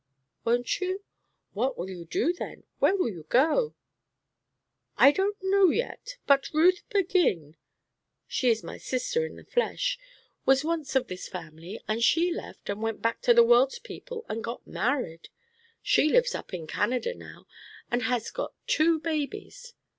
"Won't 0.43 0.81
you? 0.81 1.03
What 1.53 1.77
will 1.77 1.87
you 1.87 2.05
do 2.05 2.33
then? 2.33 2.63
Where 2.79 2.95
will 2.95 3.07
you 3.11 3.27
go?" 3.29 3.75
"I 4.97 5.11
don't 5.11 5.37
know 5.43 5.69
yet; 5.69 6.17
but 6.25 6.49
Ruth 6.55 6.81
Berguin 6.89 7.55
she 8.25 8.49
is 8.49 8.63
my 8.63 8.79
sister 8.79 9.27
in 9.27 9.35
the 9.35 9.43
flesh 9.43 9.99
was 10.43 10.63
once 10.63 10.95
of 10.95 11.07
this 11.07 11.27
family, 11.27 11.79
and 11.87 12.03
she 12.03 12.31
left, 12.33 12.67
and 12.67 12.81
went 12.81 13.03
back 13.03 13.21
to 13.21 13.33
the 13.35 13.43
world's 13.43 13.77
people 13.77 14.25
and 14.27 14.43
got 14.43 14.65
married. 14.65 15.29
She 15.83 16.09
lives 16.09 16.33
up 16.33 16.51
in 16.51 16.65
Canada 16.65 17.13
now, 17.13 17.45
and 17.91 18.01
has 18.01 18.31
got 18.31 18.55
two 18.65 18.99
babies. 18.99 19.75